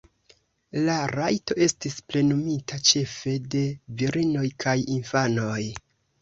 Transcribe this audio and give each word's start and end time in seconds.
La 0.85 0.93
rajto 1.11 1.57
estis 1.65 1.97
plenumita 2.13 2.79
ĉefe 2.93 3.35
de 3.57 3.61
virinoj 4.01 4.47
kaj 4.65 4.75
infanoj. 4.97 5.61